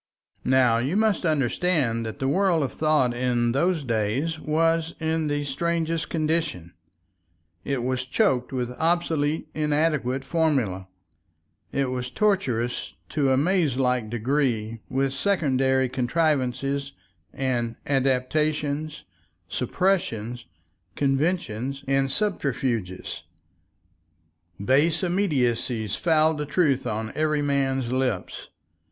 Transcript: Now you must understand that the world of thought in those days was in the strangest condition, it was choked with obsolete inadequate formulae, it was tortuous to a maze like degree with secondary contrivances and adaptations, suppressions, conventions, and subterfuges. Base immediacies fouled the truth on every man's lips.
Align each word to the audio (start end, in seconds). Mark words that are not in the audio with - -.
Now 0.43 0.79
you 0.79 0.97
must 0.97 1.27
understand 1.27 2.07
that 2.07 2.17
the 2.17 2.27
world 2.27 2.63
of 2.63 2.71
thought 2.71 3.13
in 3.13 3.51
those 3.51 3.83
days 3.83 4.39
was 4.39 4.95
in 4.99 5.27
the 5.27 5.43
strangest 5.43 6.09
condition, 6.09 6.73
it 7.63 7.83
was 7.83 8.05
choked 8.05 8.51
with 8.51 8.71
obsolete 8.79 9.47
inadequate 9.53 10.25
formulae, 10.25 10.87
it 11.71 11.91
was 11.91 12.09
tortuous 12.09 12.95
to 13.09 13.31
a 13.31 13.37
maze 13.37 13.77
like 13.77 14.09
degree 14.09 14.81
with 14.89 15.13
secondary 15.13 15.87
contrivances 15.87 16.93
and 17.31 17.75
adaptations, 17.85 19.03
suppressions, 19.49 20.45
conventions, 20.95 21.83
and 21.87 22.09
subterfuges. 22.09 23.21
Base 24.65 25.03
immediacies 25.03 25.95
fouled 25.95 26.39
the 26.39 26.47
truth 26.47 26.87
on 26.87 27.11
every 27.13 27.43
man's 27.43 27.91
lips. 27.91 28.47